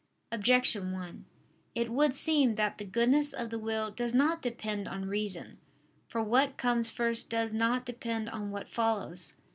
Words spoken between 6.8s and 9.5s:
first does not depend on what follows.